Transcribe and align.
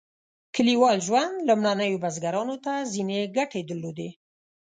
کلیوال 0.55 0.97
ژوند 1.07 1.35
لومړنیو 1.47 2.01
بزګرانو 2.03 2.55
ته 2.65 2.73
ځینې 2.93 3.19
ګټې 3.37 3.61
درلودې. 3.69 4.09